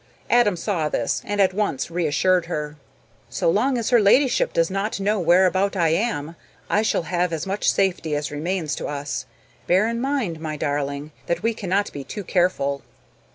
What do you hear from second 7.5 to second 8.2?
safety